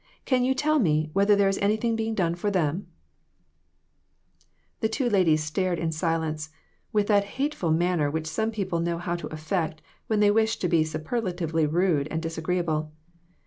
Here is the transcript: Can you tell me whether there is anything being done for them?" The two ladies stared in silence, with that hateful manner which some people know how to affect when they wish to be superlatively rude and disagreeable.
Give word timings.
Can 0.25 0.43
you 0.43 0.55
tell 0.55 0.79
me 0.79 1.11
whether 1.13 1.35
there 1.35 1.47
is 1.47 1.59
anything 1.59 1.95
being 1.95 2.15
done 2.15 2.33
for 2.33 2.49
them?" 2.49 2.87
The 4.81 4.89
two 4.89 5.07
ladies 5.07 5.43
stared 5.43 5.77
in 5.77 5.91
silence, 5.91 6.49
with 6.91 7.05
that 7.05 7.23
hateful 7.37 7.69
manner 7.69 8.09
which 8.09 8.25
some 8.25 8.49
people 8.49 8.79
know 8.79 8.97
how 8.97 9.15
to 9.15 9.27
affect 9.27 9.79
when 10.07 10.19
they 10.19 10.31
wish 10.31 10.57
to 10.57 10.67
be 10.67 10.83
superlatively 10.83 11.67
rude 11.67 12.07
and 12.09 12.19
disagreeable. 12.19 12.91